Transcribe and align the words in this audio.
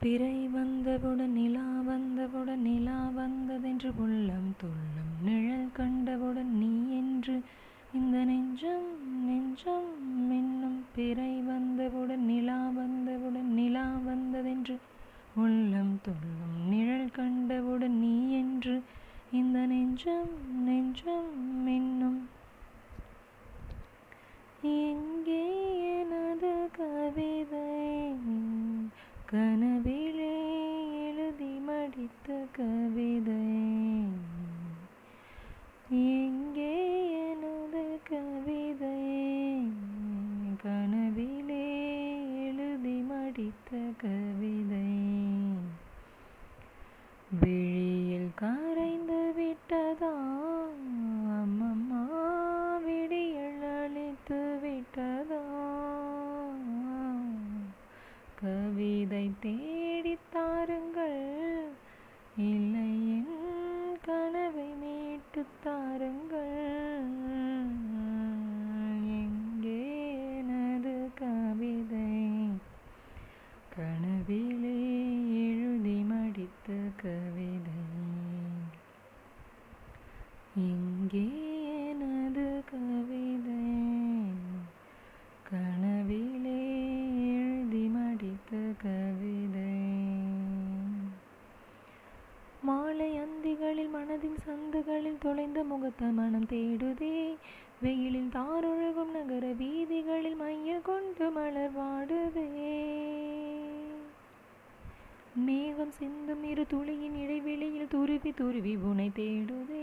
பிறை 0.00 0.36
வந்தவுடன் 0.48 1.32
நிலா 1.32 1.64
வந்தவுடன் 1.86 2.62
நிலா 2.62 2.98
வந்ததென்று 3.14 3.90
உள்ளம் 3.98 4.50
துள்ளம் 4.60 5.10
நிழல் 5.22 5.72
கண்டவுடன் 5.72 6.52
நீ 6.58 6.70
என்று 6.98 7.34
இந்த 7.92 8.16
நெஞ்சம் 8.24 8.88
நெஞ்சம் 9.26 9.90
மின்னும் 10.28 10.80
பிறை 10.94 11.32
வந்தவுடன் 11.42 12.24
நிலா 12.24 12.58
வந்தவுடன் 12.76 13.50
நிலா 13.54 13.86
வந்ததென்று 14.04 14.76
உள்ளம் 15.36 15.94
துள்ளும் 16.02 16.56
நிழல் 16.70 17.10
கண்டவுடன் 17.10 17.98
நீ 18.00 18.14
என்று 18.38 18.76
இந்த 19.32 19.58
நெஞ்சம் 19.66 20.32
நெஞ்சம் 20.64 21.32
மின்னும் 21.66 22.20
எங்கே 24.80 25.44
எனது 25.92 26.50
கவிதை? 26.72 27.66
கன 29.30 29.62
எழுதி 43.40 43.94
கவிதை 43.98 44.92
விழியில் 47.40 48.30
கரைந்து 48.34 49.32
விட்டதா? 49.36 50.12
அம்மம்மா 51.28 52.06
விடியல் 52.84 53.84
அழித்து 53.84 54.58
விட்டதா? 54.62 55.42
கவிதை 58.42 59.32
தேடித் 59.40 60.32
தாருங்கள். 60.32 61.68
இல்லை 62.36 63.10
என் 63.10 63.98
கனவை 64.04 64.66
மீட்டுத் 64.66 65.62
எங்கே 80.56 81.28
எனது 81.88 82.62
கவிதை 82.70 83.58
கனவிலே 85.50 86.62
எழுதி 87.38 87.86
மடித்த 87.86 88.56
கவிதை. 88.82 89.74
மாலை 92.60 93.18
அந்திகளில் 93.18 93.90
மனதின் 93.90 94.36
சந்துகளில் 94.44 95.18
தொலைந்த 95.18 95.64
முகத்த 95.64 96.12
மனம் 96.12 96.46
தேடுதே. 96.46 97.36
வெயிலில் 97.80 98.30
தாரொழுகும் 98.32 99.10
நகர 99.12 99.52
வீதிகளில் 99.52 100.36
மைய 100.36 100.80
கொண்டு 100.82 101.30
மலர் 101.30 101.76
வாடுதே. 101.76 102.84
மேகம் 105.34 105.90
சிந்தும் 105.90 106.44
இரு 106.44 106.66
துளியின் 106.66 107.14
இடைவெளியில் 107.14 107.88
துருவி 107.88 108.32
துருவி 108.32 108.76
உனை 108.76 109.10
தேடுதே. 109.14 109.79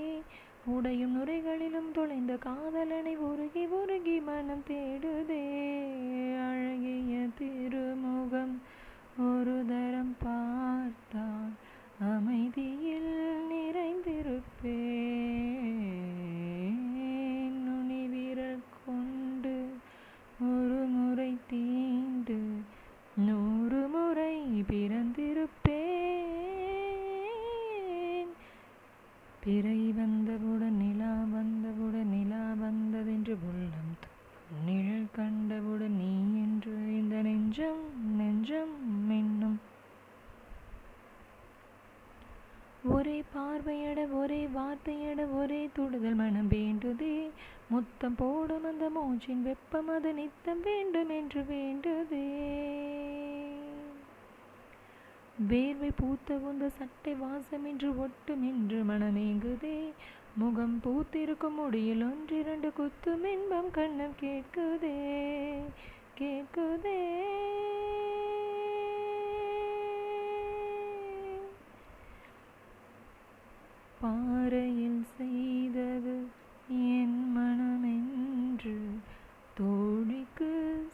உடையும் 0.68 1.16
நுரைகளிலும் 1.16 1.92
தொலைந்த 1.94 2.36
காதலனை 2.36 3.18
உருகி 3.18 3.66
உருகி 3.66 4.22
மனம் 4.22 4.64
தேடுதே. 4.68 5.77
பிறை 29.48 29.92
வந்தவுடன் 29.92 30.78
நிலா 30.78 31.12
வந்தவுடன் 31.32 32.10
நிலா 32.10 32.44
வந்ததென்று 32.60 33.36
உள்ளம் 33.50 33.92
நிழல் 34.66 35.08
கண்டவுடன் 35.12 35.96
நீ 35.96 36.42
என்று 36.42 36.74
இந்த 36.98 37.22
நெஞ்சம் 37.22 37.84
நெஞ்சம் 38.18 38.74
மின்னும் 39.10 39.58
ஒரே 42.84 43.24
பார்வையட 43.36 44.12
ஒரே 44.12 44.48
வார்த்தையட 44.48 45.38
ஒரே 45.38 45.70
தொடுதல் 45.74 46.16
மனம் 46.16 46.48
வேண்டுதே. 46.48 47.30
முத்தம் 47.70 48.16
போடும் 48.18 48.64
அந்த 48.64 48.90
மூச்சின் 48.90 49.42
வெப்பம் 49.42 49.88
அது 49.88 50.14
நித்தம் 50.14 50.62
வேண்டும் 50.62 51.10
என்று 51.10 51.46
வேண்டுதே. 51.46 52.28
வேர்வை 55.50 55.92
பூத்த 55.96 56.34
உந்த 56.36 56.70
சட்டை 56.70 57.14
வாசமின்றி 57.14 57.96
ஒட்டுமின்று 57.96 58.84
மனமேங்குதே. 58.84 59.92
முகம் 60.36 60.82
பூத்திருக்கும் 60.84 61.56
முடியில் 61.56 62.04
ஒன்றிரண்டு 62.04 62.74
குத்தும் 62.78 63.26
இன்பம் 63.26 63.72
கண்ணம் 63.72 64.16
கேட்குதே. 64.22 65.60
கேட்குதே. 66.20 67.24
பாறையில் 74.02 75.06
செய்தது 75.18 76.28
என் 76.70 77.32
மனமென்று 77.32 78.78
தோழிக்கு 79.54 80.87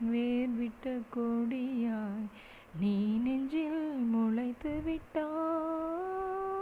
வேர்விட்ட 0.00 0.94
கொடியாய் 1.10 2.26
நீ 2.80 2.94
நெஞ்சில் 3.18 3.82
முளைத்து 4.12 4.72
விட்டாய் 4.84 6.53